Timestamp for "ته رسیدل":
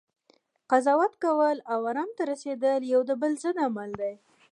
2.17-2.79